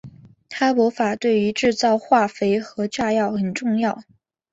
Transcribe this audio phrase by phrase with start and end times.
[0.49, 4.01] 哈柏法对于制造化肥和炸药很重要。